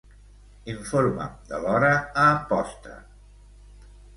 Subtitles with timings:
[0.73, 2.99] Informa'm de l'hora a Amposta.